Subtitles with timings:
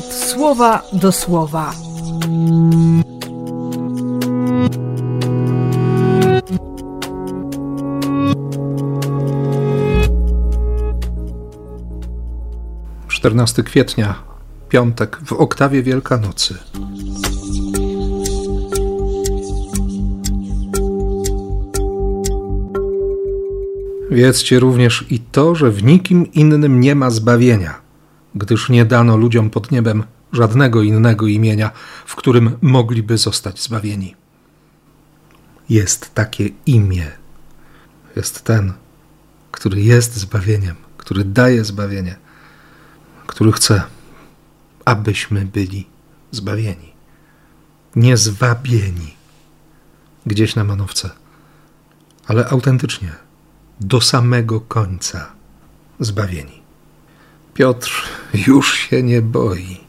[0.00, 1.74] słowa do słowa.
[13.08, 14.14] Czternasty kwietnia,
[14.68, 16.54] piątek w oktawie Wielkanocy.
[24.10, 27.81] Wiedzcie również i to, że w nikim innym nie ma zbawienia,
[28.34, 31.70] gdyż nie dano ludziom pod niebem żadnego innego imienia,
[32.06, 34.16] w którym mogliby zostać zbawieni.
[35.68, 37.10] Jest takie imię.
[38.16, 38.72] Jest ten,
[39.50, 42.16] który jest zbawieniem, który daje zbawienie,
[43.26, 43.82] który chce,
[44.84, 45.86] abyśmy byli
[46.30, 46.92] zbawieni.
[47.96, 49.14] Nie zwabieni
[50.26, 51.10] gdzieś na manowce,
[52.26, 53.12] ale autentycznie
[53.80, 55.32] do samego końca
[56.00, 56.61] zbawieni.
[57.54, 59.80] Piotr już się nie boi.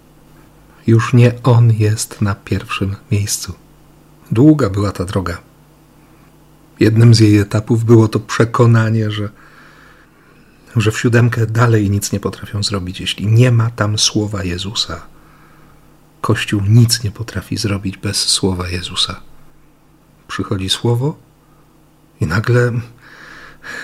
[0.88, 3.54] Już nie on jest na pierwszym miejscu.
[4.32, 5.38] Długa była ta droga.
[6.80, 9.30] Jednym z jej etapów było to przekonanie, że,
[10.76, 15.02] że w siódemkę dalej nic nie potrafią zrobić, jeśli nie ma tam słowa Jezusa.
[16.22, 19.22] Kościół nic nie potrafi zrobić bez słowa Jezusa.
[20.28, 21.18] Przychodzi słowo
[22.22, 22.72] i nagle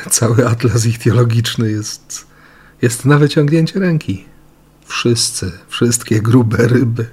[0.09, 2.27] Cały atlas ich teologiczny jest,
[2.81, 4.25] jest na wyciągnięcie ręki.
[4.85, 7.09] Wszyscy, wszystkie grube ryby.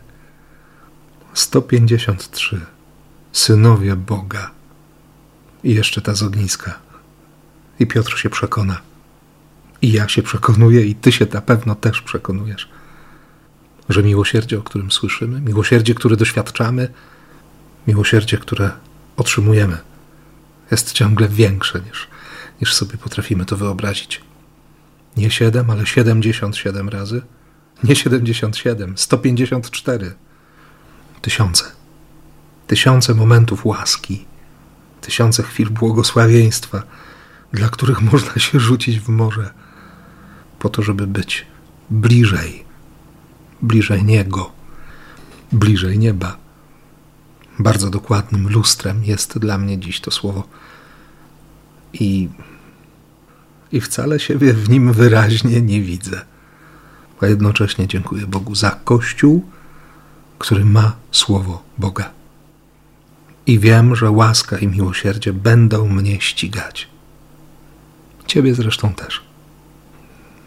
[1.35, 2.61] 153
[3.33, 4.51] synowie Boga.
[5.65, 6.79] I jeszcze ta z ogniska.
[7.81, 8.81] I Piotr się przekona.
[9.83, 12.69] I ja się przekonuję, i ty się na pewno też przekonujesz,
[13.89, 16.89] że miłosierdzie, o którym słyszymy, miłosierdzie, które doświadczamy,
[17.87, 18.71] miłosierdzie, które
[19.17, 19.79] otrzymujemy,
[20.71, 22.09] jest ciągle większe niż
[22.61, 24.21] niż sobie potrafimy to wyobrazić.
[25.17, 27.23] Nie siedem, ale siedemdziesiąt siedem razy.
[27.85, 30.15] Nie siedemdziesiąt siedem, sto pięćdziesiąt cztery.
[31.23, 31.65] Tysiące.
[32.67, 34.25] Tysiące momentów łaski.
[35.01, 36.83] Tysiące chwil błogosławieństwa,
[37.53, 39.51] dla których można się rzucić w morze,
[40.59, 41.47] po to, żeby być
[41.91, 42.65] bliżej,
[43.63, 44.53] bliżej Niego,
[45.53, 46.37] bliżej nieba.
[47.59, 50.49] Bardzo dokładnym lustrem jest dla mnie dziś to słowo
[51.93, 52.29] i,
[53.73, 56.21] i wcale siebie w nim wyraźnie nie widzę.
[57.21, 59.45] A jednocześnie dziękuję Bogu za Kościół,
[60.39, 62.11] który ma Słowo Boga.
[63.47, 66.89] I wiem, że łaska i miłosierdzie będą mnie ścigać.
[68.27, 69.23] Ciebie zresztą też.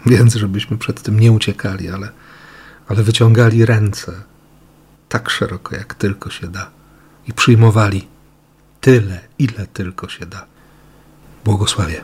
[0.05, 2.09] Więc, żebyśmy przed tym nie uciekali, ale,
[2.87, 4.13] ale wyciągali ręce
[5.09, 6.69] tak szeroko, jak tylko się da,
[7.27, 8.07] i przyjmowali
[8.81, 10.45] tyle, ile tylko się da.
[11.45, 12.03] Błogosławię.